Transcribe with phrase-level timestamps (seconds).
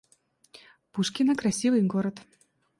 [0.91, 2.15] Пушкино— красивый город